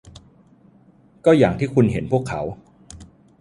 [1.25, 2.41] ก็อย่างที่คุณเห็นพวกเขา